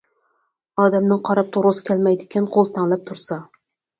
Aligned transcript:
ئادەمنىڭ 0.83 1.19
قاراپ 1.27 1.51
تۇرغۇسى 1.57 1.85
كەلمەيدىكەن 1.89 2.47
قول 2.57 2.71
تەڭلەپ 2.79 3.07
تۇرسا. 3.11 3.41